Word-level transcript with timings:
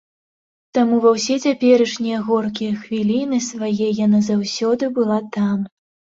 Таму 0.77 0.95
ва 1.03 1.11
ўсе 1.17 1.35
цяперашнія 1.49 2.17
горкія 2.31 2.71
хвіліны 2.81 3.37
свае 3.49 3.87
яна 4.05 4.25
заўсёды 4.31 4.93
была 4.99 5.21
там. 5.39 5.57